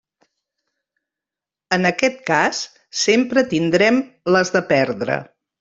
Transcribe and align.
En 1.77 1.85
aquest 1.91 2.17
cas 2.31 2.63
sempre 3.05 3.47
tindrem 3.55 4.03
les 4.37 4.55
de 4.57 4.67
perdre. 4.77 5.25